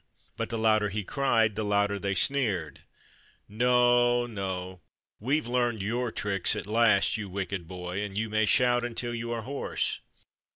But 0.35 0.49
the 0.49 0.57
louder 0.57 0.89
he 0.89 1.03
cried, 1.03 1.53
the 1.53 1.63
louder 1.63 1.99
they 1.99 2.15
sneered: 2.15 2.81
"No, 3.47 4.25
no; 4.25 4.81
we've 5.19 5.45
learned 5.45 5.83
your 5.83 6.11
tricks 6.11 6.55
at 6.55 6.65
last, 6.65 7.17
you 7.17 7.29
wicked 7.29 7.67
boy, 7.67 8.01
and 8.01 8.17
you 8.17 8.27
may 8.27 8.47
shout 8.47 8.83
until 8.83 9.13
you 9.13 9.31
are 9.31 9.43
hoarse!" 9.43 9.99